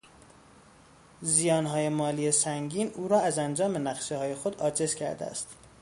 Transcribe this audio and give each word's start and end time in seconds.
زیانهای 1.21 1.89
مالی 1.89 2.31
سنگین 2.31 2.91
او 2.93 3.07
را 3.07 3.19
از 3.19 3.37
انجام 3.39 3.87
نقشههای 3.87 4.35
خود 4.35 4.59
عاجز 4.61 4.95
کرده 4.95 5.25
است. 5.25 5.47